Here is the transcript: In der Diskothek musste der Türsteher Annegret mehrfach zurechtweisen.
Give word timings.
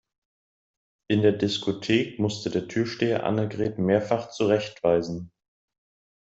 In 1.11 1.21
der 1.21 1.33
Diskothek 1.33 2.17
musste 2.17 2.49
der 2.49 2.67
Türsteher 2.67 3.23
Annegret 3.23 3.77
mehrfach 3.77 4.31
zurechtweisen. 4.31 5.29